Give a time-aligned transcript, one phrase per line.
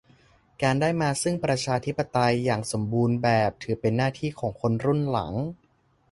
[0.61, 5.33] การได้มาซึ่งประชาธิปไตยอย่างสมบูรณ์แบบถือเป็นหน้าที่ของคนรุ่นหลัง